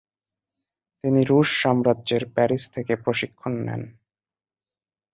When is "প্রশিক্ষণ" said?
3.03-3.53